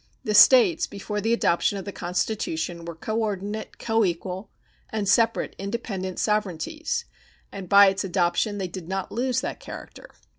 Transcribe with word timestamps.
The 0.23 0.33
States 0.33 0.87
before 0.87 1.21
the 1.21 1.31
adoption 1.31 1.77
of 1.77 1.85
the 1.85 1.91
Constitution 1.91 2.85
were 2.85 2.95
coordinate, 2.95 3.77
co 3.77 4.03
equal, 4.03 4.49
and 4.89 5.07
separate 5.07 5.55
independent 5.59 6.17
sovereignties, 6.17 7.05
and 7.51 7.69
by 7.69 7.85
its 7.85 8.03
adoption 8.03 8.57
they 8.57 8.67
did 8.67 8.87
not 8.89 9.11
lose 9.11 9.41
that 9.41 9.59
character. 9.59 10.09